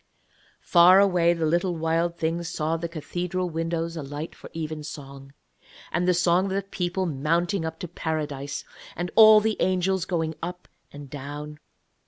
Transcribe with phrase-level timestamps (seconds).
[0.63, 5.31] Far away the little Wild Thing saw the cathedral windows alight for evensong,
[5.91, 8.63] and the song of the people mounting up to Paradise,
[8.95, 11.59] and all the angels going up and down.